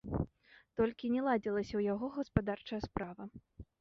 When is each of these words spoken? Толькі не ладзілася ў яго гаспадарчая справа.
Толькі 0.79 1.11
не 1.15 1.21
ладзілася 1.27 1.71
ў 1.75 1.81
яго 1.93 2.05
гаспадарчая 2.17 2.81
справа. 2.87 3.23